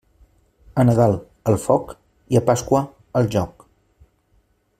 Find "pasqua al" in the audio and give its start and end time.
2.51-3.31